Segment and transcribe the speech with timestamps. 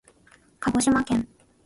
[0.59, 1.27] かごしまけん